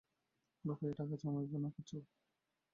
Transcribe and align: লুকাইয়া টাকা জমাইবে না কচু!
লুকাইয়া 0.65 0.95
টাকা 0.99 1.15
জমাইবে 1.21 1.57
না 1.63 1.69
কচু! 1.75 1.97